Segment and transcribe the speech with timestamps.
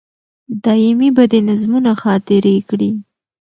[0.63, 2.91] دایمي به دي نظمونه خاطرې کړي